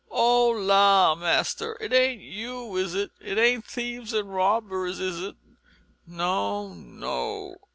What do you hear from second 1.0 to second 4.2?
master, it ain't you, is it? It ain't thieves